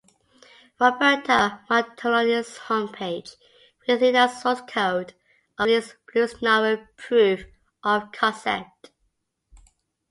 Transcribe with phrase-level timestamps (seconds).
[0.79, 3.35] Roberto Martelloni's home page
[3.87, 5.13] with Linux source code
[5.59, 8.89] of released Bluesnarfer proof-of-concept.